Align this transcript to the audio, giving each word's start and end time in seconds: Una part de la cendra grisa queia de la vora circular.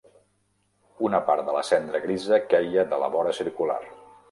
Una 1.09 1.19
part 1.27 1.45
de 1.51 1.55
la 1.57 1.61
cendra 1.69 2.01
grisa 2.07 2.41
queia 2.55 2.89
de 2.95 3.03
la 3.05 3.13
vora 3.19 3.37
circular. 3.43 3.81